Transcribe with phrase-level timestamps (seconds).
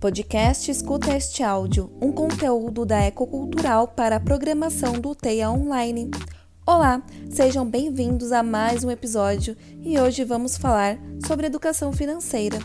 [0.00, 6.08] Podcast Escuta Este Áudio, um conteúdo da Ecocultural para a programação do TEIA Online.
[6.64, 12.60] Olá, sejam bem-vindos a mais um episódio e hoje vamos falar sobre educação financeira.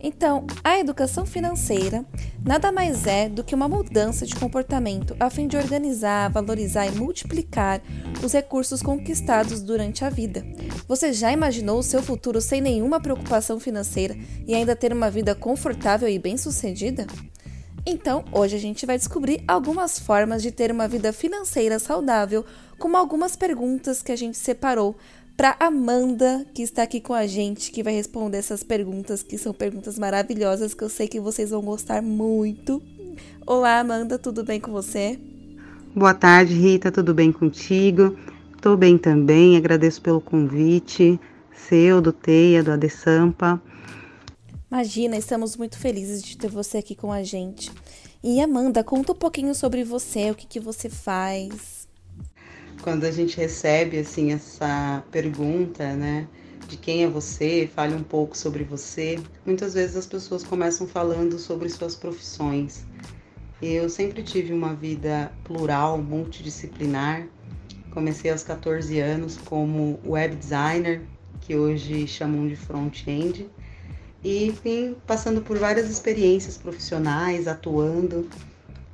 [0.00, 2.04] Então, a educação financeira
[2.44, 6.92] nada mais é do que uma mudança de comportamento a fim de organizar, valorizar e
[6.92, 7.82] multiplicar
[8.22, 10.44] os recursos conquistados durante a vida.
[10.86, 15.34] Você já imaginou o seu futuro sem nenhuma preocupação financeira e ainda ter uma vida
[15.34, 17.06] confortável e bem-sucedida?
[17.90, 22.44] Então, hoje a gente vai descobrir algumas formas de ter uma vida financeira saudável,
[22.78, 24.94] como algumas perguntas que a gente separou
[25.38, 29.54] para Amanda, que está aqui com a gente, que vai responder essas perguntas, que são
[29.54, 32.82] perguntas maravilhosas que eu sei que vocês vão gostar muito.
[33.46, 35.16] Olá, Amanda, tudo bem com você?
[35.94, 38.18] Boa tarde, Rita, tudo bem contigo?
[38.52, 41.20] Estou bem também, agradeço pelo convite
[41.52, 43.62] seu, do Teia, do Adesampa.
[44.68, 47.70] Imagina, estamos muito felizes de ter você aqui com a gente.
[48.24, 51.87] E Amanda, conta um pouquinho sobre você, o que, que você faz
[52.82, 56.26] quando a gente recebe assim essa pergunta, né,
[56.66, 61.38] de quem é você, fale um pouco sobre você, muitas vezes as pessoas começam falando
[61.38, 62.84] sobre suas profissões.
[63.60, 67.26] Eu sempre tive uma vida plural, multidisciplinar.
[67.90, 71.02] Comecei aos 14 anos como web designer,
[71.40, 73.50] que hoje chamam de front-end,
[74.22, 78.28] e vim passando por várias experiências profissionais, atuando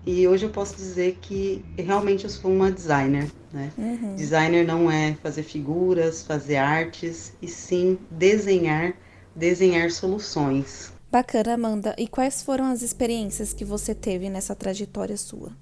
[0.06, 3.72] e hoje eu posso dizer que realmente eu sou uma designer, né?
[3.78, 4.16] Uhum.
[4.16, 8.94] Designer não é fazer figuras, fazer artes, e sim desenhar,
[9.34, 10.92] desenhar soluções.
[11.10, 11.94] Bacana, Amanda.
[11.96, 15.52] E quais foram as experiências que você teve nessa trajetória sua?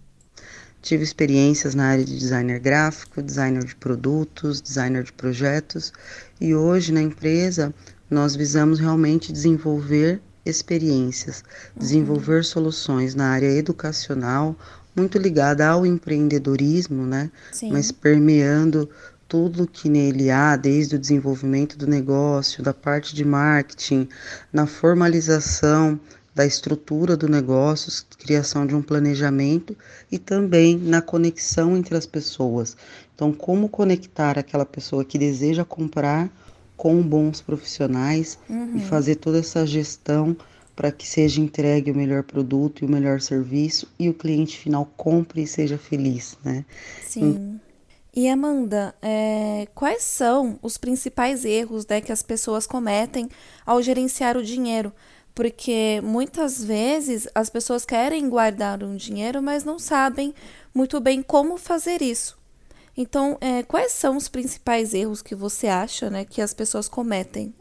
[0.80, 5.92] Tive experiências na área de designer gráfico, designer de produtos, designer de projetos,
[6.40, 7.72] e hoje na empresa
[8.10, 11.44] nós visamos realmente desenvolver experiências,
[11.76, 12.42] desenvolver uhum.
[12.42, 14.56] soluções na área educacional,
[14.94, 17.30] muito ligada ao empreendedorismo, né?
[17.52, 17.70] Sim.
[17.72, 18.88] Mas permeando
[19.26, 24.06] tudo que nele há, desde o desenvolvimento do negócio, da parte de marketing,
[24.52, 25.98] na formalização
[26.34, 29.76] da estrutura do negócio, criação de um planejamento
[30.10, 32.76] e também na conexão entre as pessoas.
[33.14, 36.30] Então, como conectar aquela pessoa que deseja comprar
[36.82, 38.74] com bons profissionais uhum.
[38.74, 40.36] e fazer toda essa gestão
[40.74, 44.84] para que seja entregue o melhor produto e o melhor serviço e o cliente final
[44.96, 46.64] compre e seja feliz, né?
[47.06, 47.60] Sim.
[48.12, 53.28] E Amanda, é, quais são os principais erros né, que as pessoas cometem
[53.64, 54.92] ao gerenciar o dinheiro?
[55.32, 60.34] Porque muitas vezes as pessoas querem guardar um dinheiro, mas não sabem
[60.74, 62.41] muito bem como fazer isso.
[62.96, 67.54] Então, é, quais são os principais erros que você acha né, que as pessoas cometem?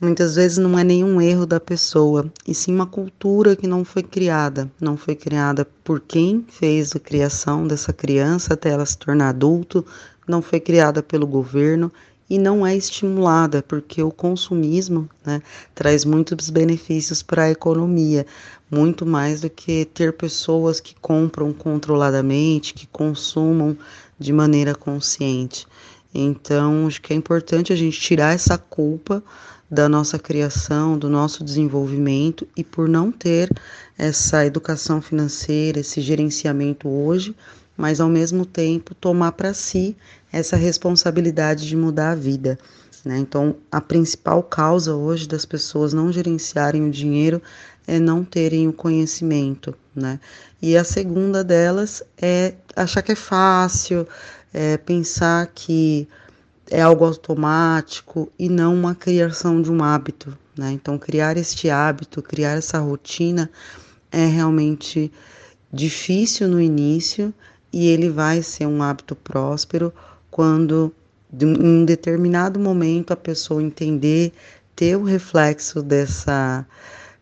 [0.00, 4.02] Muitas vezes não é nenhum erro da pessoa, e sim uma cultura que não foi
[4.02, 4.68] criada.
[4.80, 9.86] Não foi criada por quem fez a criação dessa criança até ela se tornar adulto,
[10.26, 11.92] não foi criada pelo governo
[12.28, 15.42] e não é estimulada, porque o consumismo né,
[15.74, 18.26] traz muitos benefícios para a economia,
[18.70, 23.76] muito mais do que ter pessoas que compram controladamente, que consumam
[24.22, 25.66] de maneira consciente.
[26.14, 29.22] Então, acho que é importante a gente tirar essa culpa
[29.70, 33.50] da nossa criação, do nosso desenvolvimento e por não ter
[33.96, 37.34] essa educação financeira, esse gerenciamento hoje,
[37.74, 39.96] mas ao mesmo tempo tomar para si
[40.30, 42.58] essa responsabilidade de mudar a vida.
[43.02, 43.18] Né?
[43.18, 47.40] Então, a principal causa hoje das pessoas não gerenciarem o dinheiro
[47.86, 50.20] é não terem o conhecimento, né?
[50.60, 54.06] E a segunda delas é achar que é fácil,
[54.52, 56.08] é pensar que
[56.70, 60.72] é algo automático e não uma criação de um hábito, né?
[60.72, 63.50] Então, criar este hábito, criar essa rotina
[64.10, 65.12] é realmente
[65.72, 67.32] difícil no início
[67.72, 69.92] e ele vai ser um hábito próspero
[70.30, 70.92] quando
[71.40, 74.32] em um determinado momento a pessoa entender,
[74.76, 76.66] ter o reflexo dessa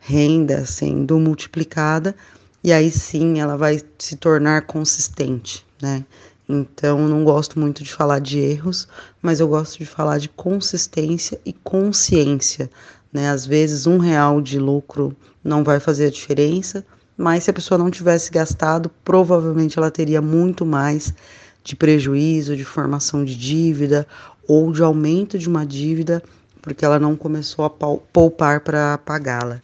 [0.01, 2.17] renda sendo multiplicada
[2.65, 6.05] e aí sim ela vai se tornar consistente, né?
[6.49, 8.89] Então, não gosto muito de falar de erros,
[9.23, 12.69] mas eu gosto de falar de consistência e consciência,
[13.13, 13.31] né?
[13.31, 16.85] Às vezes, um real de lucro não vai fazer a diferença,
[17.17, 21.15] mas se a pessoa não tivesse gastado, provavelmente ela teria muito mais
[21.63, 24.07] de prejuízo, de formação de dívida
[24.49, 26.23] ou de aumento de uma dívida,
[26.61, 29.63] porque ela não começou a poupar para pagá-la.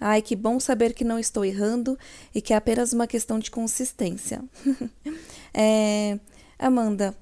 [0.00, 1.98] Ai, que bom saber que não estou errando
[2.34, 4.42] e que é apenas uma questão de consistência.
[5.52, 6.18] é,
[6.58, 7.14] Amanda,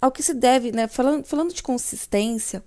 [0.00, 2.62] ao que se deve, né, falando, falando de consistência,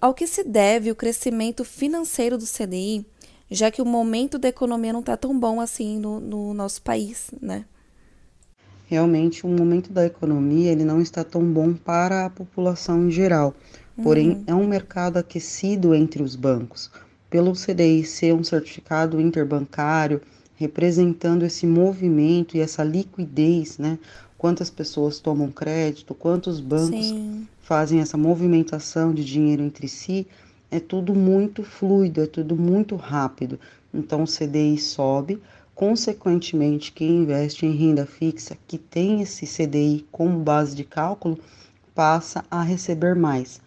[0.00, 3.04] ao que se deve o crescimento financeiro do CDI,
[3.50, 7.30] já que o momento da economia não está tão bom assim no, no nosso país,
[7.40, 7.64] né?
[8.86, 13.54] Realmente, o momento da economia ele não está tão bom para a população em geral.
[14.02, 14.44] Porém, uhum.
[14.46, 16.90] é um mercado aquecido entre os bancos.
[17.32, 20.20] Pelo CDI ser um certificado interbancário,
[20.54, 23.98] representando esse movimento e essa liquidez, né?
[24.36, 27.48] Quantas pessoas tomam crédito, quantos bancos Sim.
[27.62, 30.26] fazem essa movimentação de dinheiro entre si,
[30.70, 33.58] é tudo muito fluido, é tudo muito rápido.
[33.94, 35.40] Então o CDI sobe,
[35.74, 41.38] consequentemente, quem investe em renda fixa, que tem esse CDI como base de cálculo,
[41.94, 43.58] passa a receber mais,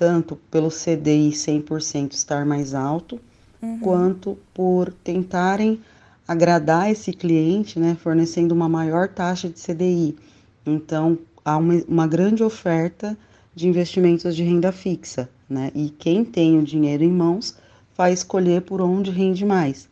[0.00, 3.20] tanto pelo CDI 100% estar mais alto,
[3.60, 3.80] uhum.
[3.80, 5.78] quanto por tentarem
[6.26, 10.16] agradar esse cliente, né, fornecendo uma maior taxa de CDI.
[10.64, 13.14] Então, há uma, uma grande oferta
[13.54, 15.70] de investimentos de renda fixa, né?
[15.74, 17.54] E quem tem o dinheiro em mãos
[17.94, 19.86] vai escolher por onde rende mais.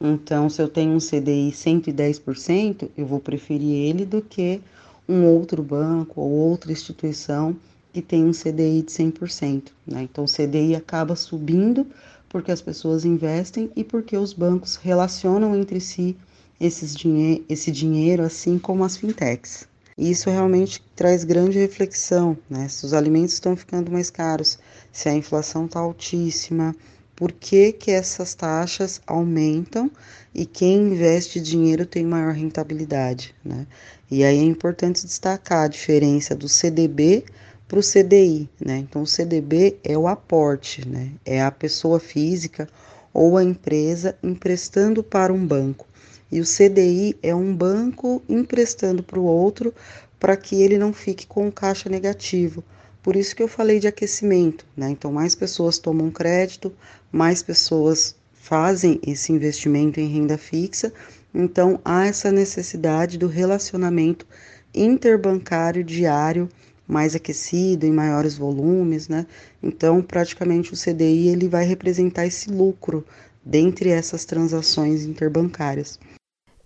[0.00, 4.58] Então, se eu tenho um CDI 110%, eu vou preferir ele do que
[5.06, 7.54] um outro banco ou outra instituição
[7.92, 9.64] que tem um CDI de 100%.
[9.86, 10.02] Né?
[10.02, 11.86] Então, o CDI acaba subindo
[12.28, 16.16] porque as pessoas investem e porque os bancos relacionam entre si
[16.60, 19.66] esses dinhe esse dinheiro, assim como as fintechs.
[19.96, 22.68] E isso realmente traz grande reflexão, né?
[22.68, 24.58] Se os alimentos estão ficando mais caros,
[24.92, 26.74] se a inflação está altíssima,
[27.16, 29.90] por que, que essas taxas aumentam
[30.34, 33.66] e quem investe dinheiro tem maior rentabilidade, né?
[34.10, 37.24] E aí é importante destacar a diferença do CDB
[37.70, 38.78] para o CDI, né?
[38.78, 41.12] Então o CDB é o aporte, né?
[41.24, 42.68] É a pessoa física
[43.14, 45.86] ou a empresa emprestando para um banco.
[46.32, 49.72] E o CDI é um banco emprestando para o outro
[50.18, 52.64] para que ele não fique com caixa negativo.
[53.04, 54.90] Por isso que eu falei de aquecimento, né?
[54.90, 56.72] Então, mais pessoas tomam crédito,
[57.12, 60.92] mais pessoas fazem esse investimento em renda fixa.
[61.32, 64.26] Então, há essa necessidade do relacionamento
[64.74, 66.48] interbancário diário
[66.90, 69.26] mais aquecido, em maiores volumes, né?
[69.62, 73.06] Então, praticamente o CDI ele vai representar esse lucro
[73.44, 75.98] dentre essas transações interbancárias.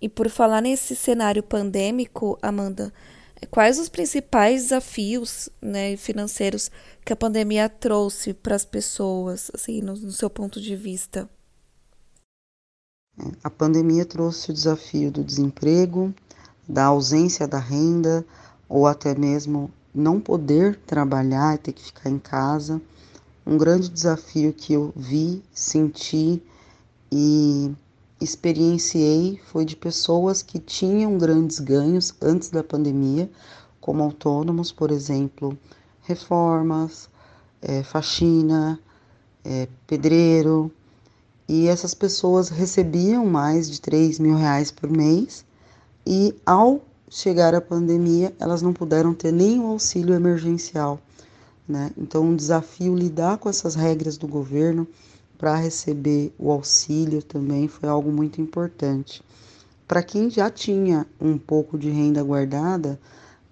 [0.01, 2.93] E por falar nesse cenário pandêmico, Amanda,
[3.51, 6.71] quais os principais desafios né, financeiros
[7.05, 11.29] que a pandemia trouxe para as pessoas, assim, no, no seu ponto de vista?
[13.43, 16.13] A pandemia trouxe o desafio do desemprego,
[16.69, 18.27] da ausência da renda
[18.69, 22.81] ou até mesmo não poder trabalhar e ter que ficar em casa.
[23.47, 26.43] Um grande desafio que eu vi, senti
[27.13, 27.71] e
[28.21, 33.31] experienciei foi de pessoas que tinham grandes ganhos antes da pandemia,
[33.81, 35.57] como autônomos, por exemplo,
[36.03, 37.09] reformas,
[37.61, 38.81] é, faxina,
[39.45, 40.73] é, pedreiro,
[41.47, 45.45] e essas pessoas recebiam mais de 3 mil reais por mês
[46.07, 46.83] e ao
[47.15, 50.99] chegar a pandemia elas não puderam ter nenhum auxílio emergencial.
[51.67, 51.93] Né?
[51.97, 54.87] Então, um desafio lidar com essas regras do governo,
[55.39, 59.23] para receber o auxílio também foi algo muito importante.
[59.87, 62.99] Para quem já tinha um pouco de renda guardada,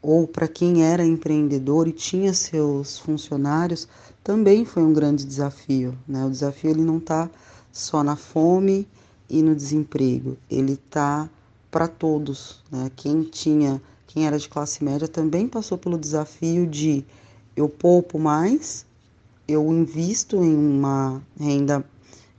[0.00, 3.86] ou para quem era empreendedor e tinha seus funcionários,
[4.24, 5.96] também foi um grande desafio.
[6.08, 6.24] Né?
[6.24, 7.30] O desafio ele não está
[7.70, 8.88] só na fome
[9.30, 11.30] e no desemprego, ele está
[11.72, 12.62] para todos.
[12.70, 12.88] Né?
[12.94, 17.04] Quem tinha, quem era de classe média também passou pelo desafio de
[17.56, 18.86] eu poupo mais
[19.48, 21.84] eu invisto em uma renda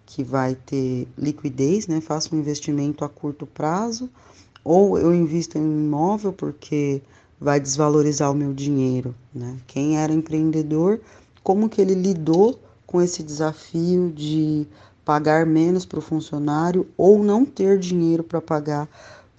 [0.05, 1.99] que vai ter liquidez, né?
[1.99, 4.09] Faço um investimento a curto prazo,
[4.63, 7.01] ou eu invisto em um imóvel porque
[7.39, 9.57] vai desvalorizar o meu dinheiro, né?
[9.67, 11.01] Quem era empreendedor,
[11.43, 14.67] como que ele lidou com esse desafio de
[15.03, 18.87] pagar menos para o funcionário ou não ter dinheiro para pagar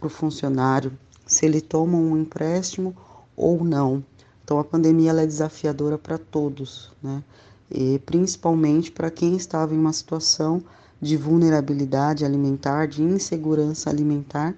[0.04, 0.92] para o funcionário,
[1.26, 2.94] se ele toma um empréstimo
[3.34, 4.04] ou não.
[4.44, 7.25] Então a pandemia é desafiadora para todos, né?
[7.70, 10.62] e principalmente para quem estava em uma situação
[11.00, 14.54] de vulnerabilidade alimentar, de insegurança alimentar,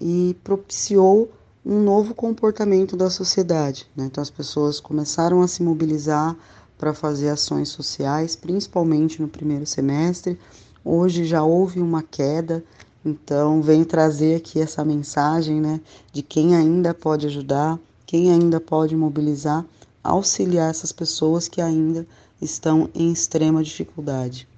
[0.00, 1.28] e propiciou
[1.66, 3.88] um novo comportamento da sociedade.
[3.96, 4.04] Né?
[4.04, 6.36] Então, as pessoas começaram a se mobilizar
[6.78, 10.38] para fazer ações sociais, principalmente no primeiro semestre.
[10.84, 12.64] Hoje já houve uma queda,
[13.04, 15.80] então venho trazer aqui essa mensagem né,
[16.12, 19.64] de quem ainda pode ajudar, quem ainda pode mobilizar
[20.02, 22.06] auxiliar essas pessoas que ainda
[22.40, 24.48] estão em extrema dificuldade.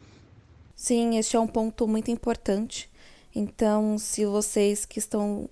[0.75, 2.91] Sim, este é um ponto muito importante.
[3.35, 5.49] Então, se vocês que estão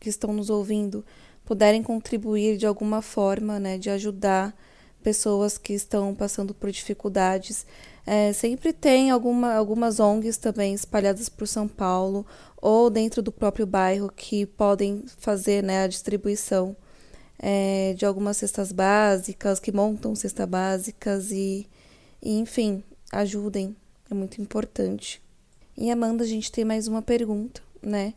[0.00, 1.04] que estão nos ouvindo
[1.44, 4.54] puderem contribuir de alguma forma, né, de ajudar
[5.02, 7.66] pessoas que estão passando por dificuldades,
[8.06, 12.26] É, sempre tem alguma, algumas ONGs também espalhadas por São Paulo
[12.60, 16.76] ou dentro do próprio bairro que podem fazer né, a distribuição
[17.38, 21.66] é, de algumas cestas básicas, que montam cestas básicas e,
[22.22, 22.82] e, enfim,
[23.12, 23.74] ajudem.
[24.10, 25.20] É muito importante.
[25.76, 28.14] E Amanda, a gente tem mais uma pergunta, né?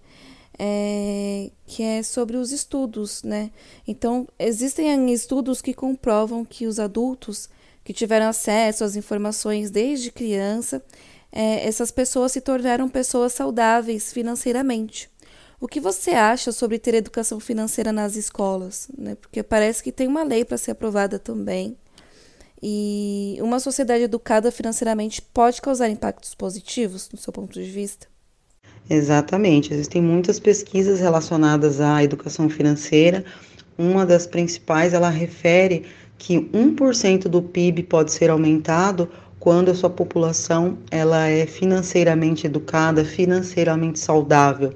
[0.60, 3.52] É, que é sobre os estudos, né?
[3.88, 7.50] Então, existem estudos que comprovam que os adultos
[7.88, 10.84] que tiveram acesso às informações desde criança,
[11.32, 15.10] é, essas pessoas se tornaram pessoas saudáveis financeiramente.
[15.58, 18.90] O que você acha sobre ter educação financeira nas escolas?
[18.98, 19.16] Né?
[19.16, 21.78] Porque parece que tem uma lei para ser aprovada também.
[22.62, 28.06] E uma sociedade educada financeiramente pode causar impactos positivos, no seu ponto de vista?
[28.90, 29.74] Exatamente.
[29.74, 33.24] Existem muitas pesquisas relacionadas à educação financeira.
[33.78, 35.86] Uma das principais, ela refere
[36.18, 39.10] que 1% do PIB pode ser aumentado
[39.40, 44.74] quando a sua população ela é financeiramente educada, financeiramente saudável,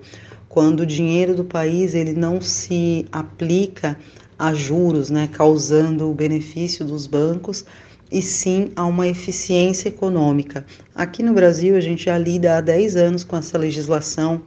[0.48, 3.98] quando o dinheiro do país ele não se aplica
[4.38, 7.65] a juros, né, causando o benefício dos bancos,
[8.12, 10.65] e sim a uma eficiência econômica.
[10.93, 14.41] Aqui no Brasil, a gente já lida há 10 anos com essa legislação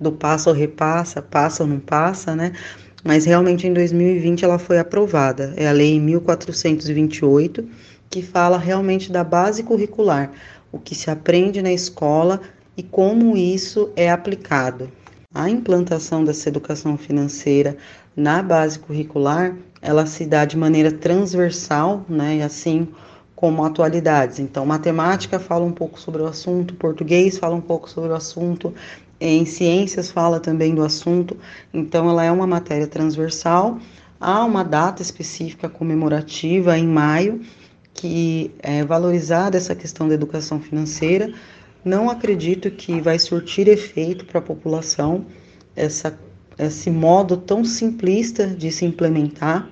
[0.00, 2.52] do passa ou repassa, passa ou não passa, né?
[3.04, 5.54] Mas realmente em 2020 ela foi aprovada.
[5.56, 7.64] É a Lei 1428,
[8.10, 10.30] que fala realmente da base curricular,
[10.72, 12.40] o que se aprende na escola
[12.76, 14.90] e como isso é aplicado.
[15.34, 17.76] A implantação dessa educação financeira
[18.16, 22.88] na base curricular, ela se dá de maneira transversal, né, e assim
[23.36, 24.40] como atualidades.
[24.40, 28.74] Então, matemática fala um pouco sobre o assunto, português fala um pouco sobre o assunto,
[29.20, 31.36] em ciências fala também do assunto,
[31.72, 33.78] então ela é uma matéria transversal.
[34.20, 37.40] Há uma data específica comemorativa em maio
[37.94, 41.32] que é valorizada essa questão da educação financeira.
[41.84, 45.26] Não acredito que vai surtir efeito para a população
[45.74, 46.16] essa,
[46.56, 49.68] esse modo tão simplista de se implementar.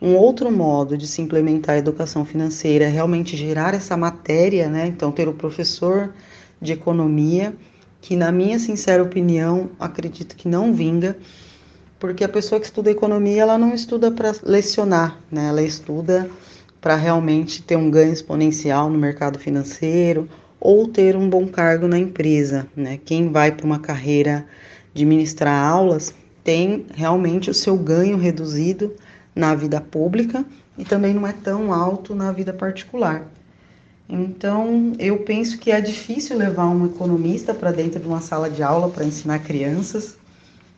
[0.00, 4.86] Um outro modo de se implementar a educação financeira é realmente gerar essa matéria, né?
[4.86, 6.12] Então, ter o professor
[6.60, 7.54] de economia
[8.02, 11.16] que, na minha sincera opinião, acredito que não vinga,
[12.00, 15.48] porque a pessoa que estuda economia, ela não estuda para lecionar, né?
[15.48, 16.28] Ela estuda
[16.80, 20.28] para realmente ter um ganho exponencial no mercado financeiro
[20.58, 22.98] ou ter um bom cargo na empresa, né?
[23.04, 24.44] Quem vai para uma carreira
[24.92, 28.96] de ministrar aulas tem realmente o seu ganho reduzido
[29.32, 30.44] na vida pública
[30.76, 33.28] e também não é tão alto na vida particular.
[34.14, 38.62] Então, eu penso que é difícil levar um economista para dentro de uma sala de
[38.62, 40.18] aula para ensinar crianças,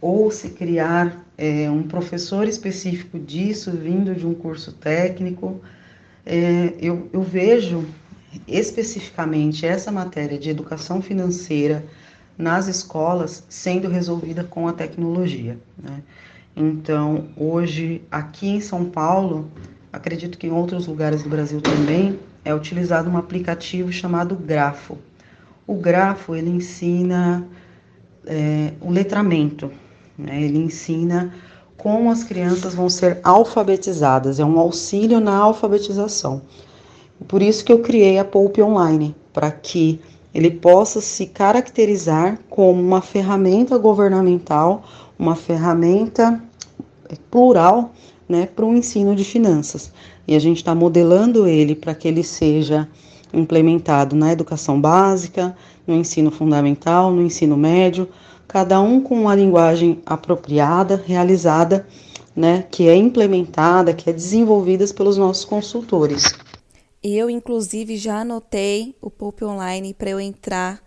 [0.01, 5.61] ou se criar é, um professor específico disso, vindo de um curso técnico.
[6.25, 7.85] É, eu, eu vejo
[8.47, 11.85] especificamente essa matéria de educação financeira
[12.39, 15.59] nas escolas sendo resolvida com a tecnologia.
[15.77, 16.05] Né?
[16.55, 19.51] Então, hoje, aqui em São Paulo,
[19.93, 24.99] acredito que em outros lugares do Brasil também, é utilizado um aplicativo chamado Grafo.
[25.67, 27.47] O Grafo ele ensina
[28.27, 29.71] é, o letramento,
[30.19, 30.43] né?
[30.43, 31.33] ele ensina
[31.77, 36.43] como as crianças vão ser alfabetizadas, é um auxílio na alfabetização.
[37.27, 40.01] Por isso que eu criei a Poupe Online, para que
[40.35, 44.85] ele possa se caracterizar como uma ferramenta governamental,
[45.19, 46.43] uma ferramenta
[47.31, 47.93] plural
[48.29, 49.93] né, para o ensino de finanças
[50.27, 52.89] e a gente está modelando ele para que ele seja
[53.33, 58.09] implementado na educação básica, no ensino fundamental, no ensino médio,
[58.47, 61.87] cada um com uma linguagem apropriada, realizada,
[62.35, 66.35] né, que é implementada, que é desenvolvida pelos nossos consultores.
[67.03, 70.83] Eu, inclusive, já anotei o Pulp Online para eu entrar,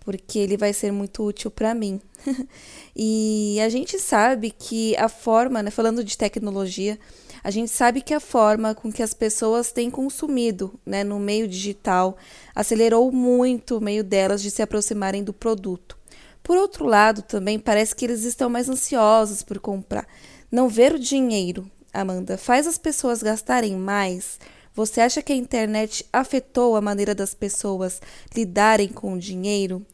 [0.00, 2.00] porque ele vai ser muito útil para mim.
[2.94, 6.98] e a gente sabe que a forma, né, falando de tecnologia,
[7.42, 11.46] a gente sabe que a forma com que as pessoas têm consumido né, no meio
[11.48, 12.16] digital
[12.54, 15.96] acelerou muito o meio delas de se aproximarem do produto.
[16.42, 20.06] Por outro lado, também parece que eles estão mais ansiosos por comprar.
[20.50, 24.38] Não ver o dinheiro, Amanda, faz as pessoas gastarem mais?
[24.74, 28.00] Você acha que a internet afetou a maneira das pessoas
[28.34, 29.84] lidarem com o dinheiro?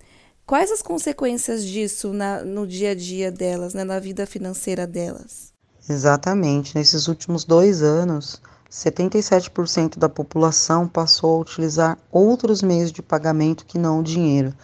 [0.46, 5.53] Quais as consequências disso na, no dia a dia delas, né, na vida financeira delas?
[5.88, 6.74] Exatamente.
[6.74, 13.78] Nesses últimos dois anos, 77% da população passou a utilizar outros meios de pagamento que
[13.78, 14.54] não o dinheiro.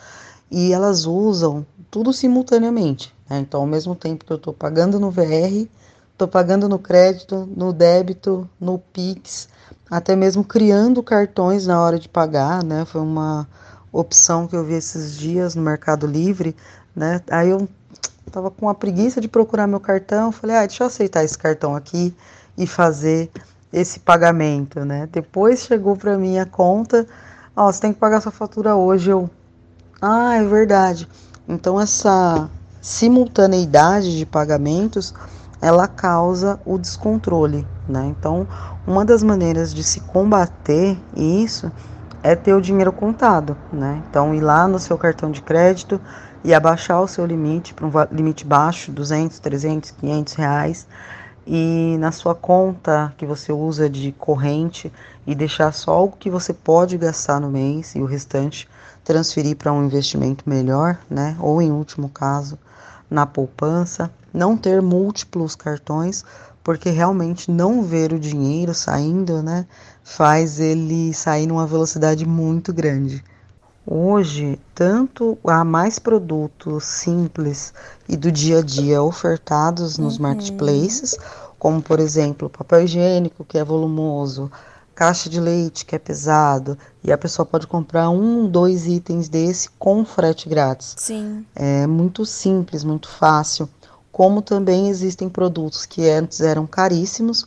[0.51, 3.15] E elas usam tudo simultaneamente.
[3.29, 3.39] Né?
[3.39, 5.69] Então, ao mesmo tempo que eu estou pagando no VR,
[6.13, 9.49] estou pagando no crédito, no débito, no Pix,
[9.91, 12.85] até mesmo criando cartões na hora de pagar, né?
[12.85, 13.49] Foi uma
[13.93, 16.55] opção que eu vi esses dias no Mercado Livre,
[16.95, 17.21] né?
[17.31, 17.69] Aí eu
[18.31, 21.75] tava com a preguiça de procurar meu cartão, falei, ah, deixa eu aceitar esse cartão
[21.75, 22.15] aqui
[22.57, 23.31] e fazer
[23.73, 25.09] esse pagamento, né?
[25.11, 27.07] Depois chegou para mim a conta,
[27.55, 29.29] ó, você tem que pagar sua fatura hoje, eu,
[30.01, 31.09] ah, é verdade.
[31.49, 32.49] Então essa
[32.81, 35.15] simultaneidade de pagamentos,
[35.61, 38.07] ela causa o descontrole, né?
[38.07, 38.49] Então,
[38.87, 41.71] uma das maneiras de se combater isso
[42.23, 44.03] é ter o dinheiro contado, né?
[44.09, 46.01] Então, ir lá no seu cartão de crédito
[46.43, 50.87] e abaixar o seu limite para um limite baixo, 200, 300, 500 reais,
[51.47, 54.93] e na sua conta que você usa de corrente
[55.27, 58.69] e deixar só o que você pode gastar no mês e o restante
[59.05, 61.37] transferir para um investimento melhor, né?
[61.41, 62.59] Ou em último caso,
[63.11, 66.25] na poupança, não ter múltiplos cartões,
[66.63, 69.67] porque realmente não ver o dinheiro saindo, né,
[70.05, 73.25] faz ele sair numa velocidade muito grande.
[73.87, 77.73] Hoje, tanto há mais produtos simples
[78.09, 80.23] e do dia a dia ofertados nos uhum.
[80.23, 81.17] marketplaces,
[81.59, 84.51] como por exemplo, papel higiênico que é volumoso,
[84.95, 89.71] caixa de leite que é pesado e a pessoa pode comprar um, dois itens desse
[89.79, 90.95] com frete grátis.
[90.99, 91.45] Sim.
[91.55, 93.69] É muito simples, muito fácil.
[94.13, 97.47] Como também existem produtos que antes eram caríssimos,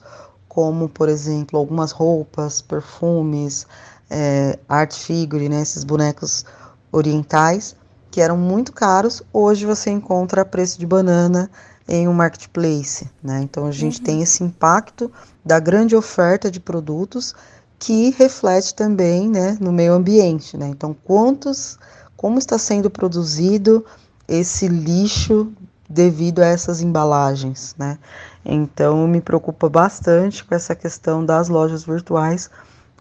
[0.50, 3.68] como por exemplo algumas roupas, perfumes,
[4.14, 6.46] é, art figure, né, esses bonecos
[6.92, 7.76] orientais
[8.12, 9.24] que eram muito caros.
[9.34, 11.50] Hoje você encontra a preço de banana
[11.88, 13.42] em um marketplace, né?
[13.42, 14.04] Então a gente uhum.
[14.06, 15.12] tem esse impacto
[15.44, 17.34] da grande oferta de produtos
[17.80, 20.68] que reflete também, né, no meio ambiente, né?
[20.68, 21.80] Então quantos,
[22.16, 23.84] como está sendo produzido
[24.28, 25.52] esse lixo
[25.90, 27.98] devido a essas embalagens, né?
[28.46, 32.50] Então me preocupa bastante com essa questão das lojas virtuais,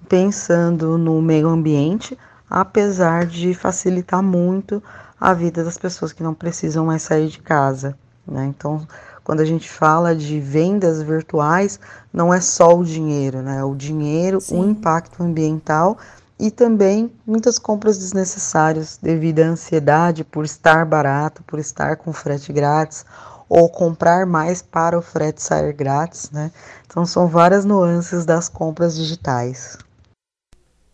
[0.08, 2.18] pensando no meio ambiente,
[2.48, 4.82] apesar de facilitar muito
[5.20, 7.96] a vida das pessoas que não precisam mais sair de casa.
[8.26, 8.46] Né?
[8.46, 8.86] Então,
[9.24, 11.78] quando a gente fala de vendas virtuais,
[12.12, 13.62] não é só o dinheiro, né?
[13.62, 14.60] O dinheiro, Sim.
[14.60, 15.96] o impacto ambiental
[16.38, 22.52] e também muitas compras desnecessárias devido à ansiedade por estar barato, por estar com frete
[22.52, 23.04] grátis
[23.48, 26.50] ou comprar mais para o frete sair grátis, né?
[26.86, 29.78] Então são várias nuances das compras digitais.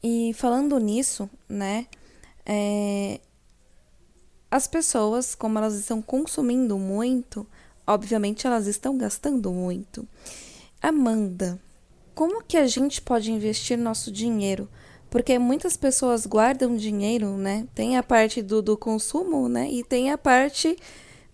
[0.03, 1.87] E falando nisso, né?
[2.47, 3.21] É,
[4.51, 7.47] as pessoas, como elas estão consumindo muito,
[7.87, 10.09] obviamente elas estão gastando muito.
[10.81, 11.61] Amanda,
[12.15, 14.69] como que a gente pode investir nosso dinheiro?
[15.11, 17.67] Porque muitas pessoas guardam dinheiro, né?
[17.75, 19.71] Tem a parte do, do consumo, né?
[19.71, 20.77] E tem a parte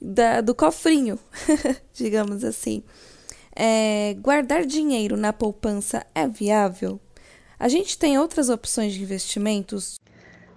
[0.01, 1.19] da, do cofrinho,
[1.93, 2.83] digamos assim.
[3.55, 7.01] É, guardar dinheiro na poupança é viável?
[7.65, 9.99] A gente tem outras opções de investimentos?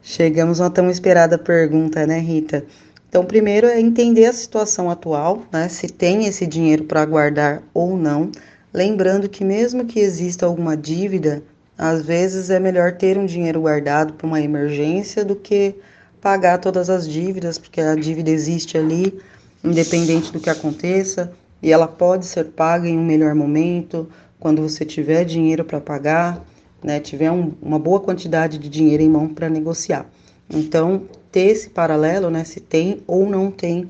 [0.04, 2.66] Chegamos a uma tão esperada pergunta, né, Rita?
[3.08, 7.96] Então, primeiro é entender a situação atual, né, se tem esse dinheiro para guardar ou
[7.96, 8.30] não.
[8.74, 11.42] Lembrando que, mesmo que exista alguma dívida,
[11.78, 15.76] às vezes é melhor ter um dinheiro guardado para uma emergência do que
[16.20, 19.18] pagar todas as dívidas, porque a dívida existe ali,
[19.64, 21.32] independente do que aconteça,
[21.64, 26.46] e ela pode ser paga em um melhor momento, quando você tiver dinheiro para pagar
[26.84, 30.06] né, tiver um, uma boa quantidade de dinheiro em mão para negociar.
[30.50, 33.90] Então, ter esse paralelo, né, se tem ou não tem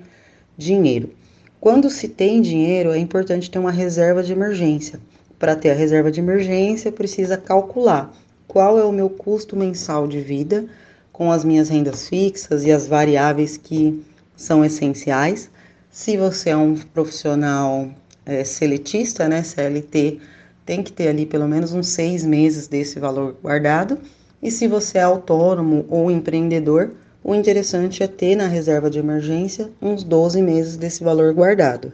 [0.57, 1.11] dinheiro.
[1.59, 4.99] Quando se tem dinheiro, é importante ter uma reserva de emergência.
[5.37, 8.11] Para ter a reserva de emergência, precisa calcular
[8.47, 10.65] qual é o meu custo mensal de vida
[11.11, 14.03] com as minhas rendas fixas e as variáveis que
[14.35, 15.49] são essenciais.
[15.89, 17.89] Se você é um profissional
[18.25, 20.19] é, seletista, né, CLT,
[20.67, 23.97] tem que ter ali pelo menos uns seis meses desse valor guardado.
[24.43, 26.91] E se você é autônomo ou empreendedor,
[27.23, 31.93] o interessante é ter na reserva de emergência uns 12 meses desse valor guardado.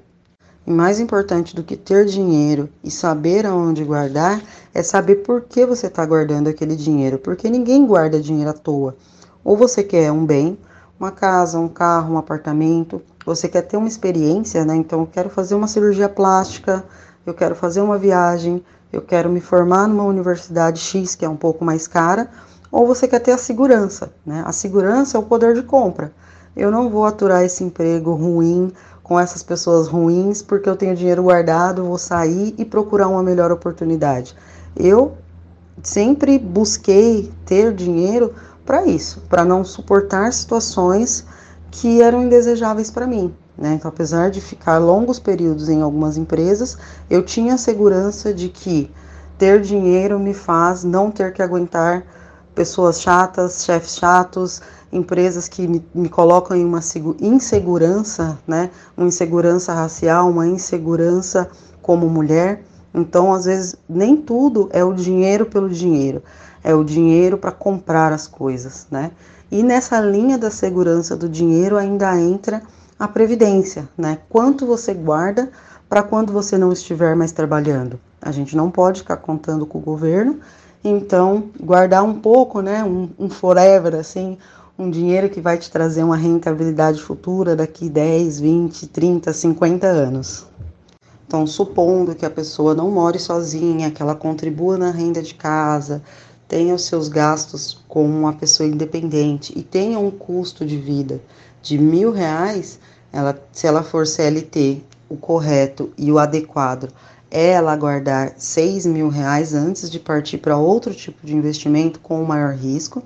[0.65, 4.41] E mais importante do que ter dinheiro e saber aonde guardar
[4.73, 8.95] é saber por que você está guardando aquele dinheiro, porque ninguém guarda dinheiro à toa.
[9.43, 10.57] Ou você quer um bem,
[10.99, 14.75] uma casa, um carro, um apartamento, você quer ter uma experiência, né?
[14.75, 16.83] Então, quero fazer uma cirurgia plástica,
[17.25, 21.35] eu quero fazer uma viagem, eu quero me formar numa universidade X que é um
[21.35, 22.29] pouco mais cara,
[22.71, 24.43] ou você quer ter a segurança, né?
[24.45, 26.11] A segurança é o poder de compra.
[26.55, 31.23] Eu não vou aturar esse emprego ruim com essas pessoas ruins porque eu tenho dinheiro
[31.23, 34.35] guardado, vou sair e procurar uma melhor oportunidade.
[34.75, 35.13] Eu
[35.81, 38.33] sempre busquei ter dinheiro
[38.65, 41.25] para isso, para não suportar situações
[41.69, 43.33] que eram indesejáveis para mim.
[43.57, 43.73] Né?
[43.75, 46.77] Então, apesar de ficar longos períodos em algumas empresas,
[47.09, 48.91] eu tinha segurança de que
[49.37, 52.03] ter dinheiro me faz não ter que aguentar
[52.55, 54.61] pessoas chatas, chefes chatos,
[54.91, 56.79] empresas que me, me, colocam em uma
[57.19, 58.69] insegurança, né?
[58.95, 61.49] Uma insegurança racial, uma insegurança
[61.81, 62.63] como mulher.
[62.93, 66.21] Então, às vezes, nem tudo é o dinheiro pelo dinheiro,
[66.63, 69.11] é o dinheiro para comprar as coisas, né?
[69.51, 72.61] E nessa linha da segurança do dinheiro ainda entra
[72.97, 74.19] a previdência, né?
[74.29, 75.51] Quanto você guarda
[75.93, 77.99] para quando você não estiver mais trabalhando.
[78.19, 80.39] A gente não pode ficar contando com o governo,
[80.83, 82.83] então guardar um pouco, né?
[82.83, 84.37] Um, um forever, assim,
[84.77, 90.47] um dinheiro que vai te trazer uma rentabilidade futura daqui 10, 20, 30, 50 anos.
[91.27, 96.01] Então, supondo que a pessoa não more sozinha, que ela contribua na renda de casa,
[96.47, 101.21] tenha os seus gastos como uma pessoa independente e tenha um custo de vida
[101.63, 102.77] de mil reais,
[103.11, 106.89] ela, se ela for CLT, o correto e o adequado
[107.31, 112.23] é ela guardar seis mil reais antes de partir para outro tipo de investimento com
[112.23, 113.01] maior risco.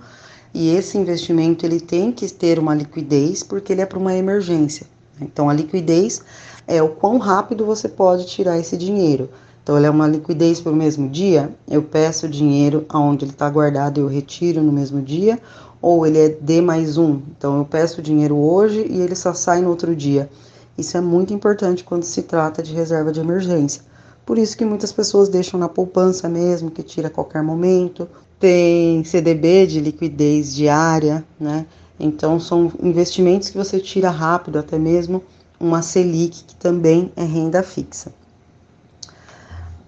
[0.53, 4.87] E esse investimento ele tem que ter uma liquidez porque ele é para uma emergência.
[5.21, 6.21] Então a liquidez
[6.65, 9.29] é o quão rápido você pode tirar esse dinheiro.
[9.67, 11.53] Então, ele é uma liquidez para o mesmo dia.
[11.67, 15.37] Eu peço o dinheiro aonde ele está guardado, eu retiro no mesmo dia,
[15.81, 17.21] ou ele é D mais um.
[17.37, 20.29] Então, eu peço o dinheiro hoje e ele só sai no outro dia.
[20.77, 23.81] Isso é muito importante quando se trata de reserva de emergência.
[24.25, 28.07] Por isso que muitas pessoas deixam na poupança mesmo, que tira a qualquer momento.
[28.39, 31.65] Tem CDB de liquidez diária, né?
[31.99, 35.23] Então, são investimentos que você tira rápido, até mesmo
[35.59, 38.11] uma Selic, que também é renda fixa.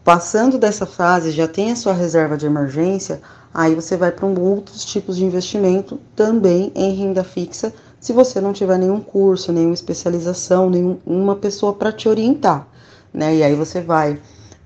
[0.03, 3.21] Passando dessa fase, já tem a sua reserva de emergência,
[3.53, 8.39] aí você vai para um outros tipos de investimento também em renda fixa, se você
[8.39, 12.65] não tiver nenhum curso, nenhuma especialização, nenhuma pessoa para te orientar,
[13.13, 13.35] né?
[13.35, 14.19] E aí você vai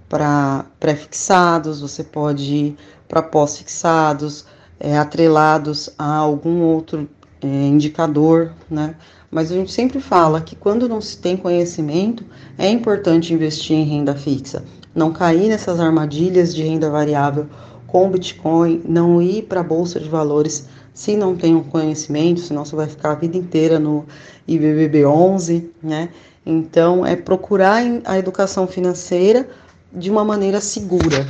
[0.08, 4.46] para pré-fixados, você pode ir para pós-fixados,
[4.80, 7.10] é, atrelados a algum outro
[7.42, 8.96] é, indicador, né?
[9.32, 12.24] Mas a gente sempre fala que quando não se tem conhecimento,
[12.56, 14.64] é importante investir em renda fixa.
[14.94, 17.48] Não cair nessas armadilhas de renda variável
[17.94, 22.66] com Bitcoin, não ir para a bolsa de valores se não tem um conhecimento, senão
[22.66, 24.04] você vai ficar a vida inteira no
[24.48, 26.10] IBBB 11, né?
[26.44, 29.48] Então, é procurar a educação financeira
[29.94, 31.28] de uma maneira segura.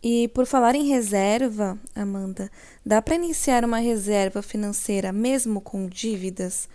[0.00, 2.48] E por falar em reserva, Amanda,
[2.86, 6.68] dá para iniciar uma reserva financeira mesmo com dívidas?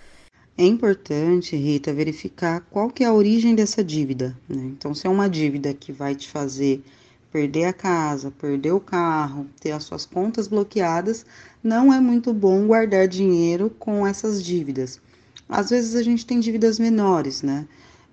[0.58, 4.38] É importante, Rita, verificar qual que é a origem dessa dívida.
[4.50, 4.64] Né?
[4.66, 6.84] Então, se é uma dívida que vai te fazer
[7.36, 11.26] perder a casa, perder o carro, ter as suas contas bloqueadas,
[11.62, 15.02] não é muito bom guardar dinheiro com essas dívidas.
[15.50, 17.68] Às vezes a gente tem dívidas menores, né?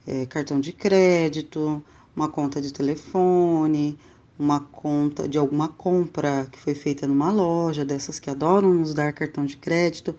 [0.05, 1.81] É, cartão de crédito,
[2.17, 3.97] uma conta de telefone,
[4.37, 9.13] uma conta de alguma compra que foi feita numa loja, dessas que adoram nos dar
[9.13, 10.17] cartão de crédito.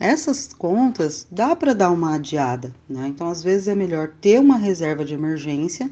[0.00, 3.06] Essas contas dá para dar uma adiada, né?
[3.08, 5.90] Então, às vezes é melhor ter uma reserva de emergência,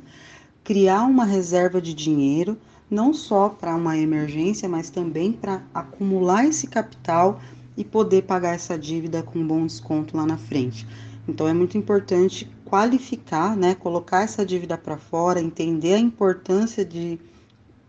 [0.64, 2.58] criar uma reserva de dinheiro,
[2.90, 7.40] não só para uma emergência, mas também para acumular esse capital
[7.76, 10.86] e poder pagar essa dívida com um bom desconto lá na frente.
[11.28, 13.74] Então, é muito importante qualificar, né?
[13.74, 17.18] Colocar essa dívida para fora, entender a importância de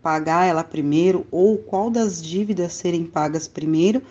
[0.02, 4.02] pagar ela primeiro ou qual das dívidas serem pagas primeiro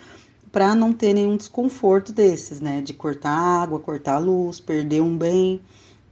[0.52, 2.80] para não ter nenhum desconforto desses, né?
[2.80, 5.60] De cortar água, cortar luz, perder um bem.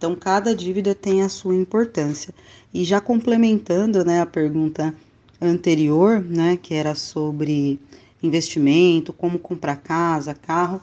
[0.05, 2.35] Então, cada dívida tem a sua importância.
[2.75, 4.95] E já complementando, né, a pergunta
[5.41, 7.81] anterior, né, que era sobre
[8.23, 10.79] investimento, como comprar casa, carro,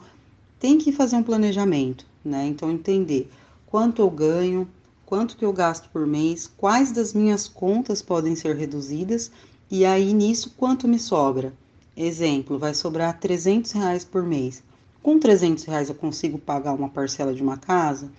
[0.58, 2.48] tem que fazer um planejamento, né?
[2.48, 3.30] Então, entender
[3.64, 4.68] quanto eu ganho,
[5.06, 9.30] quanto que eu gasto por mês, quais das minhas contas podem ser reduzidas
[9.70, 11.54] e aí nisso quanto me sobra.
[11.96, 14.64] Exemplo, vai sobrar 300 reais por mês.
[15.00, 18.10] Com 300 reais eu consigo pagar uma parcela de uma casa?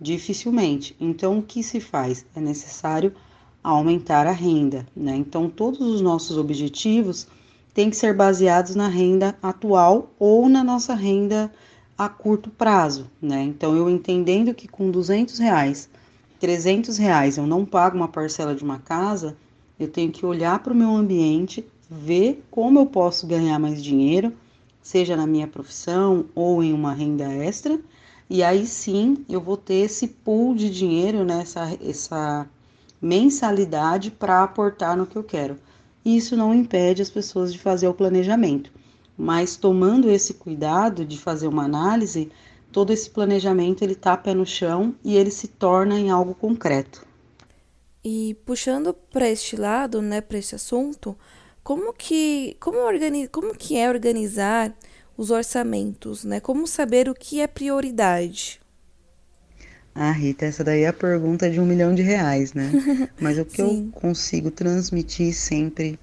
[0.00, 0.96] Dificilmente.
[1.00, 2.24] Então, o que se faz?
[2.34, 3.12] É necessário
[3.62, 5.16] aumentar a renda, né?
[5.16, 7.26] Então, todos os nossos objetivos
[7.74, 11.52] têm que ser baseados na renda atual ou na nossa renda
[11.96, 13.42] a curto prazo, né?
[13.42, 15.88] Então, eu entendendo que com 200 reais
[16.38, 19.36] 300 reais eu não pago uma parcela de uma casa,
[19.78, 24.32] eu tenho que olhar para o meu ambiente, ver como eu posso ganhar mais dinheiro,
[24.80, 27.78] seja na minha profissão ou em uma renda extra,
[28.28, 32.48] e aí sim eu vou ter esse pool de dinheiro, né, essa, essa
[33.00, 35.58] mensalidade para aportar no que eu quero.
[36.04, 38.70] Isso não impede as pessoas de fazer o planejamento,
[39.16, 42.30] mas tomando esse cuidado de fazer uma análise,
[42.70, 47.06] todo esse planejamento ele tá pé no chão e ele se torna em algo concreto.
[48.04, 51.16] E puxando para este lado, né, para esse assunto,
[51.62, 54.74] como que como, organi como que é organizar
[55.18, 56.38] os orçamentos, né?
[56.38, 58.60] Como saber o que é prioridade?
[59.92, 62.70] Ah, Rita, essa daí é a pergunta de um milhão de reais, né?
[63.20, 65.98] Mas o que eu consigo transmitir sempre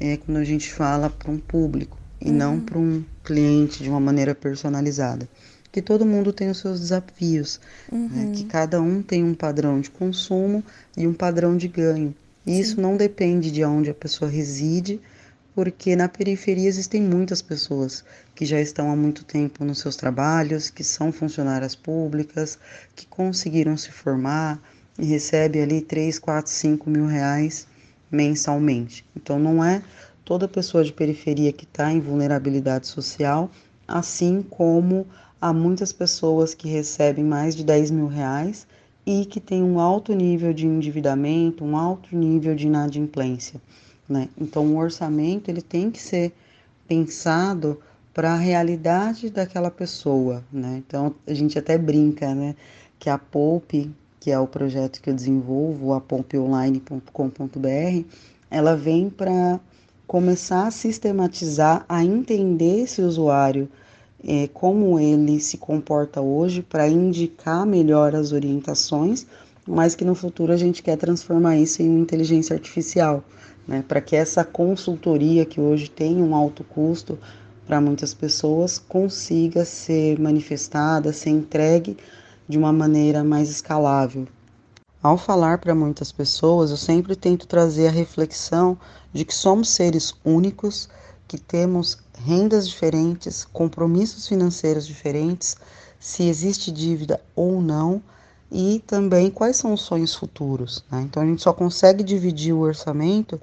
[0.00, 2.34] é quando a gente fala para um público e uhum.
[2.34, 5.28] não para um cliente de uma maneira personalizada.
[5.70, 7.60] Que todo mundo tem os seus desafios,
[7.92, 8.08] uhum.
[8.08, 8.32] né?
[8.34, 10.64] que cada um tem um padrão de consumo
[10.96, 12.14] e um padrão de ganho.
[12.46, 12.60] E Sim.
[12.60, 14.98] isso não depende de onde a pessoa reside,
[15.54, 20.70] porque na periferia existem muitas pessoas que já estão há muito tempo nos seus trabalhos,
[20.70, 22.58] que são funcionárias públicas,
[22.94, 24.60] que conseguiram se formar
[24.98, 27.66] e recebem ali 3, 4, 5 mil reais
[28.10, 29.04] mensalmente.
[29.16, 29.82] Então não é
[30.24, 33.50] toda pessoa de periferia que está em vulnerabilidade social,
[33.86, 35.06] assim como
[35.40, 38.66] há muitas pessoas que recebem mais de 10 mil reais
[39.06, 43.60] e que têm um alto nível de endividamento, um alto nível de inadimplência.
[44.08, 44.28] Né?
[44.38, 46.32] Então, o orçamento ele tem que ser
[46.88, 47.78] pensado
[48.14, 50.42] para a realidade daquela pessoa.
[50.52, 50.82] Né?
[50.86, 52.54] Então, a gente até brinca né,
[52.98, 58.04] que a Poupe, que é o projeto que eu desenvolvo, a poupeonline.com.br,
[58.50, 59.58] ela vem para
[60.06, 63.68] começar a sistematizar, a entender esse usuário,
[64.26, 69.26] é, como ele se comporta hoje, para indicar melhor as orientações,
[69.66, 73.24] mas que no futuro a gente quer transformar isso em inteligência artificial
[73.66, 77.18] né, para que essa consultoria que hoje tem um alto custo
[77.66, 81.96] para muitas pessoas consiga ser manifestada, ser entregue
[82.48, 84.26] de uma maneira mais escalável.
[85.02, 88.78] Ao falar para muitas pessoas, eu sempre tento trazer a reflexão
[89.12, 90.88] de que somos seres únicos,
[91.28, 95.56] que temos rendas diferentes, compromissos financeiros diferentes,
[96.00, 98.02] se existe dívida ou não,
[98.50, 100.84] e também quais são os sonhos futuros.
[100.90, 101.02] Né?
[101.02, 103.40] Então a gente só consegue dividir o orçamento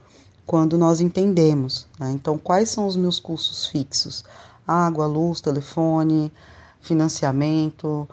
[0.52, 1.88] quando nós entendemos.
[1.98, 2.12] Né?
[2.12, 4.22] Então, quais são os meus custos fixos?
[4.68, 6.30] Água, luz, telefone,
[6.82, 8.06] financiamento,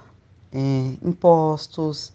[0.53, 2.13] é, impostos,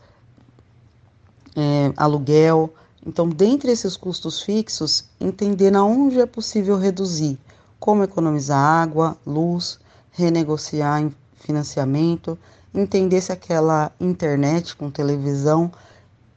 [1.58, 2.74] é, aluguel.
[3.06, 7.38] Então, dentre esses custos fixos, entender onde é possível reduzir,
[7.78, 9.78] como economizar água, luz,
[10.10, 11.06] renegociar
[11.36, 12.40] financiamento,
[12.74, 15.70] entender se aquela internet com televisão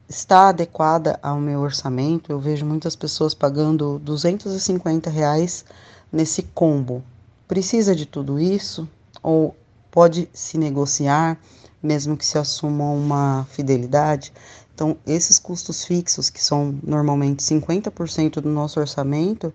[0.09, 2.31] está adequada ao meu orçamento.
[2.31, 5.65] Eu vejo muitas pessoas pagando 250 reais
[6.11, 7.03] nesse combo.
[7.47, 8.87] Precisa de tudo isso?
[9.21, 9.55] Ou
[9.91, 11.37] pode se negociar,
[11.81, 14.31] mesmo que se assuma uma fidelidade?
[14.73, 19.51] Então, esses custos fixos, que são normalmente 50% do nosso orçamento,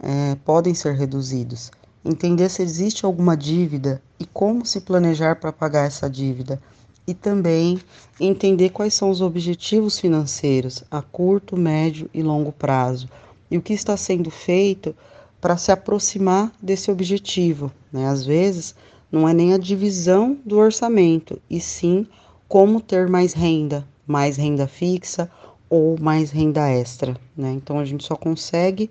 [0.00, 1.70] é, podem ser reduzidos.
[2.04, 6.60] Entender se existe alguma dívida e como se planejar para pagar essa dívida
[7.06, 7.78] e também
[8.18, 13.08] entender quais são os objetivos financeiros a curto, médio e longo prazo
[13.50, 14.94] e o que está sendo feito
[15.40, 17.70] para se aproximar desse objetivo.
[17.92, 18.06] Né?
[18.08, 18.74] Às vezes,
[19.10, 22.06] não é nem a divisão do orçamento, e sim
[22.48, 25.30] como ter mais renda, mais renda fixa
[25.68, 27.16] ou mais renda extra.
[27.36, 27.52] Né?
[27.52, 28.90] Então, a gente só consegue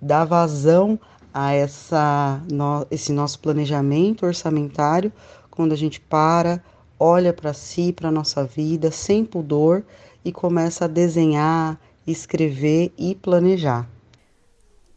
[0.00, 0.98] dar vazão
[1.32, 5.12] a essa, no, esse nosso planejamento orçamentário
[5.50, 6.62] quando a gente para,
[7.00, 9.82] olha para si, para a nossa vida, sem pudor
[10.22, 13.88] e começa a desenhar, escrever e planejar.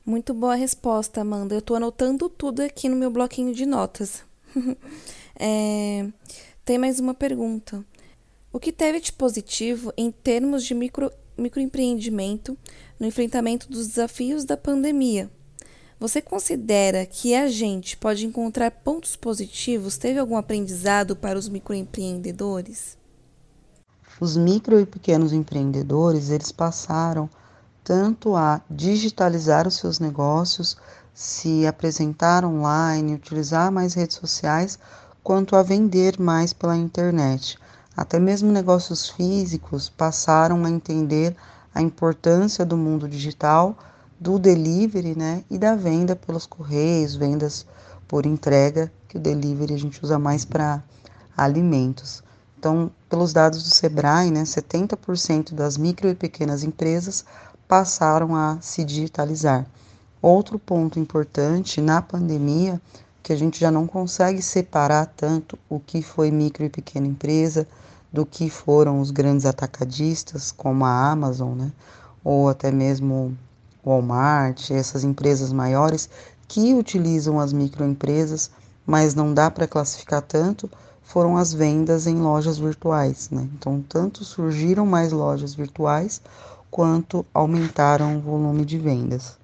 [0.06, 1.56] Muito boa resposta, Amanda.
[1.56, 4.22] Eu estou anotando tudo aqui no meu bloquinho de notas.
[5.40, 6.06] é,
[6.66, 7.86] tem mais uma pergunta.
[8.52, 12.58] O que teve de positivo em termos de micro, microempreendimento
[13.00, 15.32] no enfrentamento dos desafios da pandemia?
[16.04, 19.96] Você considera que a gente pode encontrar pontos positivos?
[19.98, 22.98] Teve algum aprendizado para os microempreendedores?
[24.20, 27.30] Os micro e pequenos empreendedores, eles passaram
[27.86, 30.76] tanto a digitalizar os seus negócios,
[31.14, 34.78] se apresentar online, utilizar mais redes sociais,
[35.24, 37.58] quanto a vender mais pela internet.
[37.96, 41.34] Até mesmo negócios físicos passaram a entender
[41.74, 43.78] a importância do mundo digital
[44.24, 47.66] do delivery, né, e da venda pelos correios, vendas
[48.08, 50.82] por entrega, que o delivery a gente usa mais para
[51.36, 52.24] alimentos.
[52.58, 57.26] Então, pelos dados do Sebrae, né, 70% das micro e pequenas empresas
[57.68, 59.66] passaram a se digitalizar.
[60.22, 62.82] Outro ponto importante na pandemia,
[63.22, 67.68] que a gente já não consegue separar tanto o que foi micro e pequena empresa
[68.12, 71.74] do que foram os grandes atacadistas, como a Amazon, né,
[72.24, 73.38] ou até mesmo
[73.86, 76.10] Walmart, essas empresas maiores
[76.48, 78.52] que utilizam as microempresas,
[78.86, 80.70] mas não dá para classificar tanto,
[81.02, 83.30] foram as vendas em lojas virtuais.
[83.30, 83.48] Né?
[83.54, 86.22] Então, tanto surgiram mais lojas virtuais,
[86.72, 89.38] quanto aumentaram o volume de vendas.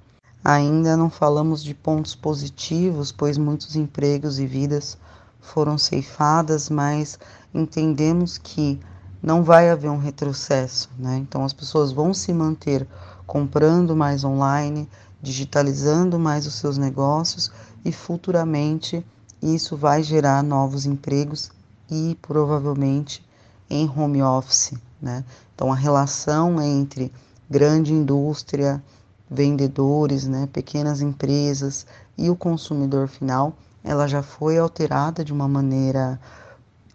[0.43, 4.97] Ainda não falamos de pontos positivos, pois muitos empregos e vidas
[5.39, 7.19] foram ceifadas, mas
[7.53, 8.79] entendemos que
[9.21, 11.17] não vai haver um retrocesso, né?
[11.17, 12.87] Então as pessoas vão se manter
[13.29, 14.89] comprando mais online,
[15.21, 17.51] digitalizando mais os seus negócios
[17.85, 19.05] e futuramente
[19.39, 21.51] isso vai gerar novos empregos
[21.91, 23.23] e provavelmente
[23.69, 25.23] em home office, né?
[25.53, 27.13] Então a relação entre
[27.47, 28.83] grande indústria,
[29.29, 31.85] vendedores, né, pequenas empresas
[32.17, 36.19] e o consumidor final, ela já foi alterada de uma maneira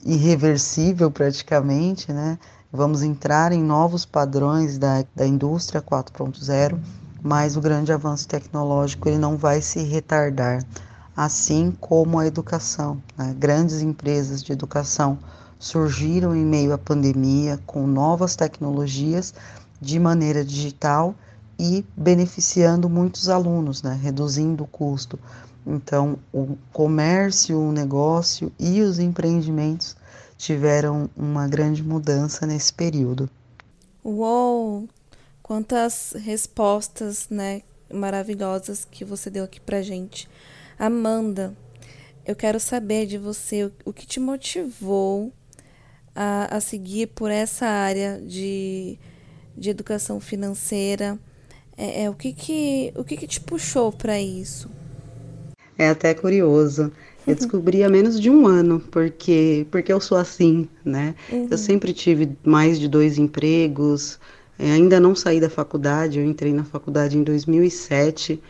[0.05, 2.41] irreversível praticamente, né?
[2.77, 6.77] Vamos entrar em novos padrões da, da indústria 4.0,
[7.23, 10.61] mas o grande avanço tecnológico ele não vai se retardar,
[11.17, 13.01] assim como a educação.
[13.17, 13.33] Né?
[13.39, 15.17] Grandes empresas de educação
[15.57, 19.33] surgiram em meio à pandemia com novas tecnologias
[19.81, 21.15] de maneira digital
[21.57, 23.97] e beneficiando muitos alunos, né?
[24.03, 25.17] reduzindo o custo.
[25.65, 29.97] Então, o comércio, o negócio e os empreendimentos
[30.37, 33.29] tiveram uma grande mudança nesse período.
[34.03, 34.89] Uou!
[35.43, 40.29] Quantas respostas, né, maravilhosas que você deu aqui pra gente.
[40.79, 41.55] Amanda,
[42.27, 45.33] eu quero saber de você o, que te motivou
[46.15, 48.99] a, a seguir por essa área de,
[49.57, 51.19] de educação financeira.
[51.77, 54.71] É, é, o que que, o que, que te puxou para isso?
[55.77, 56.93] É até curioso.
[57.27, 61.15] Eu descobri há menos de um ano, porque, porque eu sou assim, né?
[61.33, 61.49] Uhum.
[61.51, 64.19] Eu sempre tive mais de dois empregos,
[64.59, 68.41] é, ainda não saí da faculdade, eu entrei na faculdade em 2007,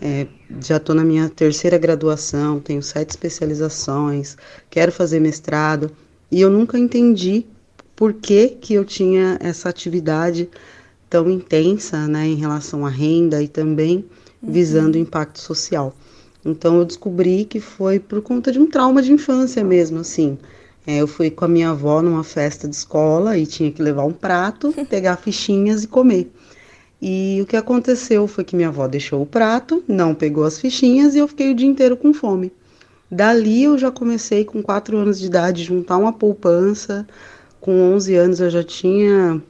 [0.00, 0.26] é,
[0.60, 4.36] já estou na minha terceira graduação, tenho sete especializações,
[4.70, 5.90] quero fazer mestrado,
[6.30, 7.44] e eu nunca entendi
[7.94, 10.48] por que, que eu tinha essa atividade
[11.10, 14.04] tão intensa né, em relação à renda e também
[14.40, 14.52] uhum.
[14.52, 15.94] visando o impacto social.
[16.44, 20.38] Então eu descobri que foi por conta de um trauma de infância mesmo, assim.
[20.86, 24.04] É, eu fui com a minha avó numa festa de escola e tinha que levar
[24.04, 26.32] um prato, pegar fichinhas e comer.
[27.02, 31.14] E o que aconteceu foi que minha avó deixou o prato, não pegou as fichinhas
[31.14, 32.52] e eu fiquei o dia inteiro com fome.
[33.10, 37.06] Dali eu já comecei com 4 anos de idade juntar uma poupança.
[37.60, 39.42] Com 11 anos eu já tinha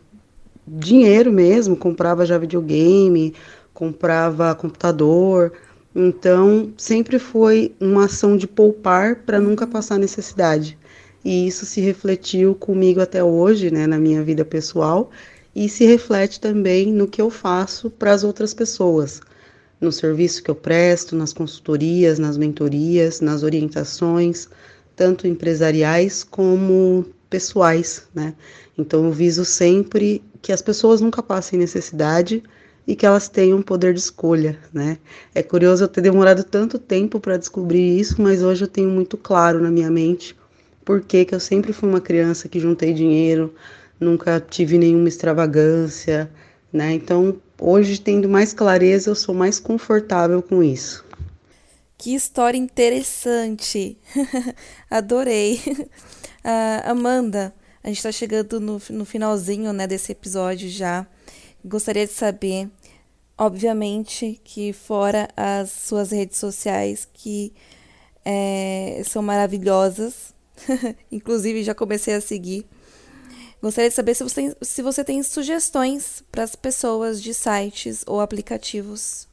[0.66, 3.34] dinheiro mesmo, comprava já videogame,
[3.74, 5.52] comprava computador.
[5.94, 10.78] Então, sempre foi uma ação de poupar para nunca passar necessidade.
[11.24, 15.10] E isso se refletiu comigo até hoje, né, na minha vida pessoal,
[15.54, 19.20] e se reflete também no que eu faço para as outras pessoas,
[19.80, 24.48] no serviço que eu presto, nas consultorias, nas mentorias, nas orientações,
[24.94, 28.34] tanto empresariais como pessoais, né?
[28.78, 32.42] Então eu viso sempre que as pessoas nunca passem necessidade
[32.86, 34.98] e que elas tenham poder de escolha, né?
[35.34, 39.16] É curioso eu ter demorado tanto tempo para descobrir isso, mas hoje eu tenho muito
[39.16, 40.36] claro na minha mente
[40.90, 43.54] porque que eu sempre fui uma criança que juntei dinheiro,
[44.00, 46.28] nunca tive nenhuma extravagância,
[46.72, 46.92] né?
[46.94, 51.04] Então, hoje tendo mais clareza, eu sou mais confortável com isso.
[51.96, 53.98] Que história interessante!
[54.90, 55.60] Adorei!
[56.42, 61.06] Uh, Amanda, a gente está chegando no, no finalzinho né, desse episódio já.
[61.64, 62.70] Gostaria de saber,
[63.36, 67.52] obviamente, que fora as suas redes sociais, que
[68.24, 70.34] é, são maravilhosas,
[71.12, 72.66] inclusive já comecei a seguir.
[73.62, 78.20] Gostaria de saber se você se você tem sugestões para as pessoas de sites ou
[78.20, 79.28] aplicativos.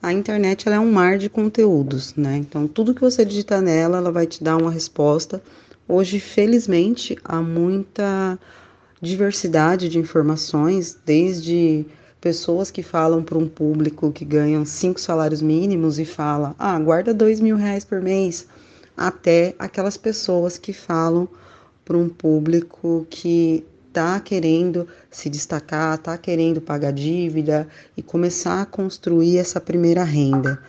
[0.00, 2.36] A internet é um mar de conteúdos, né?
[2.36, 5.42] Então, tudo que você digitar nela, ela vai te dar uma resposta.
[5.88, 8.38] Hoje, felizmente, há muita
[9.04, 11.86] diversidade de informações, desde
[12.20, 17.12] pessoas que falam para um público que ganham cinco salários mínimos e fala, ah, guarda
[17.12, 18.46] dois mil reais por mês,
[18.96, 21.28] até aquelas pessoas que falam
[21.84, 28.66] para um público que está querendo se destacar, está querendo pagar dívida e começar a
[28.66, 30.60] construir essa primeira renda,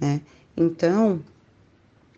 [0.00, 0.22] né?
[0.56, 1.20] Então,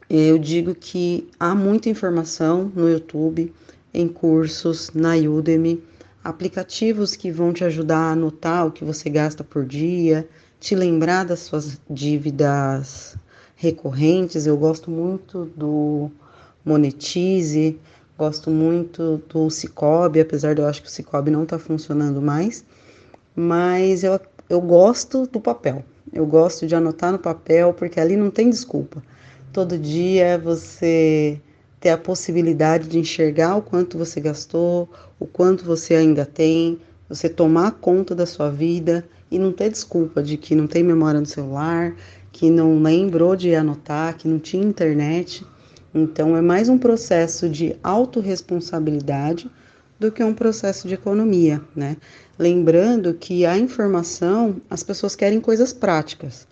[0.09, 3.53] eu digo que há muita informação no YouTube,
[3.93, 5.83] em cursos, na Udemy,
[6.25, 10.29] aplicativos que vão te ajudar a anotar o que você gasta por dia,
[10.61, 13.17] te lembrar das suas dívidas
[13.57, 14.47] recorrentes.
[14.47, 16.11] Eu gosto muito do
[16.65, 17.79] Monetize,
[18.17, 22.65] gosto muito do Cicobi, apesar de eu acho que o Cicobi não está funcionando mais,
[23.35, 24.19] mas eu,
[24.49, 25.85] eu gosto do papel.
[26.13, 29.03] Eu gosto de anotar no papel porque ali não tem desculpa.
[29.53, 31.41] Todo dia você
[31.83, 36.79] ter a possibilidade de enxergar o quanto você gastou, o quanto você ainda tem,
[37.09, 41.19] você tomar conta da sua vida e não ter desculpa de que não tem memória
[41.19, 41.97] no celular,
[42.31, 45.45] que não lembrou de anotar, que não tinha internet.
[45.93, 49.51] Então, é mais um processo de autorresponsabilidade
[49.99, 51.97] do que um processo de economia, né?
[52.39, 56.47] Lembrando que a informação, as pessoas querem coisas práticas.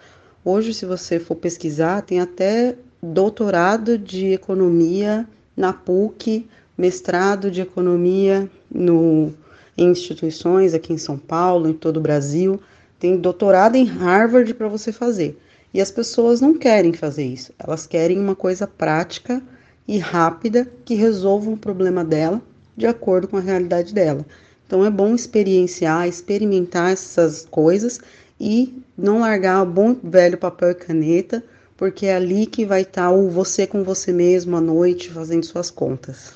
[0.44, 5.26] Hoje, se você for pesquisar, tem até doutorado de economia
[5.57, 6.46] na PUC,
[6.76, 9.32] mestrado de economia no,
[9.76, 12.61] em instituições aqui em São Paulo, em todo o Brasil,
[12.98, 15.38] tem doutorado em Harvard para você fazer.
[15.72, 19.42] E as pessoas não querem fazer isso, elas querem uma coisa prática
[19.86, 22.42] e rápida que resolva o problema dela
[22.76, 24.24] de acordo com a realidade dela.
[24.66, 28.01] Então é bom experienciar, experimentar essas coisas
[28.38, 31.42] e não largar o bom velho papel e caneta,
[31.80, 35.70] porque é ali que vai estar o você com você mesmo à noite fazendo suas
[35.70, 36.34] contas.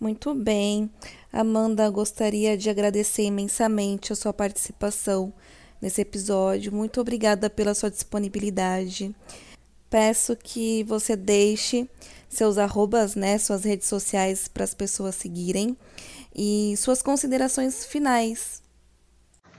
[0.00, 0.90] Muito bem.
[1.32, 5.32] Amanda, gostaria de agradecer imensamente a sua participação
[5.80, 6.72] nesse episódio.
[6.72, 9.14] Muito obrigada pela sua disponibilidade.
[9.88, 11.88] Peço que você deixe
[12.28, 15.76] seus arrobas, né, suas redes sociais para as pessoas seguirem
[16.34, 18.60] e suas considerações finais.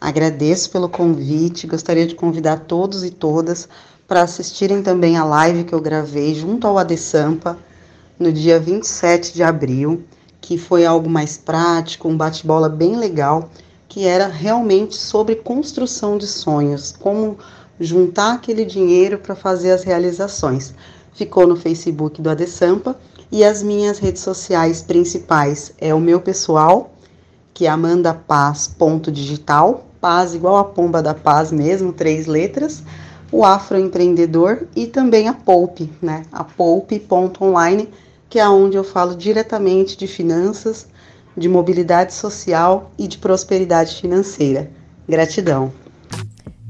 [0.02, 3.70] Agradeço pelo convite, gostaria de convidar todos e todas
[4.08, 7.58] para assistirem também a live que eu gravei junto ao AD Sampa
[8.20, 10.04] no dia 27 de abril,
[10.40, 13.50] que foi algo mais prático, um bate-bola bem legal,
[13.88, 17.38] que era realmente sobre construção de sonhos, como
[17.80, 20.74] juntar aquele dinheiro para fazer as realizações.
[21.14, 22.96] Ficou no Facebook do Adesampa
[23.32, 26.94] e as minhas redes sociais principais é o meu pessoal,
[27.54, 32.84] que é amandapaz.digital, paz igual a pomba da paz mesmo, três letras,
[33.32, 36.26] o afroempreendedor e também a Poupe, né?
[36.32, 37.90] A poupe.online,
[38.30, 40.88] que é onde eu falo diretamente de finanças,
[41.36, 44.72] de mobilidade social e de prosperidade financeira.
[45.08, 45.72] Gratidão.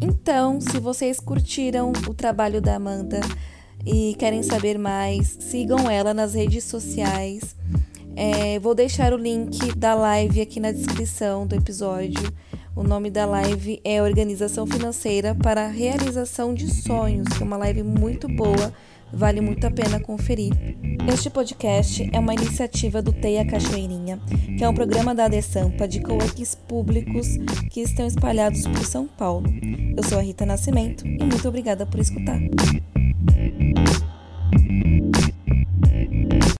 [0.01, 3.21] Então, se vocês curtiram o trabalho da Amanda,
[3.85, 7.55] e querem saber mais, sigam ela nas redes sociais.
[8.15, 12.31] É, vou deixar o link da live aqui na descrição do episódio.
[12.75, 17.55] O nome da live é Organização Financeira para a Realização de Sonhos, que é uma
[17.55, 18.73] live muito boa,
[19.13, 20.51] vale muito a pena conferir.
[21.07, 24.19] Este podcast é uma iniciativa do Teia Cachoeirinha,
[24.57, 27.25] que é um programa da ADESAMPA de coworkings públicos
[27.71, 29.49] que estão espalhados por São Paulo.
[29.95, 32.41] Eu sou a Rita Nascimento e muito obrigada por escutar.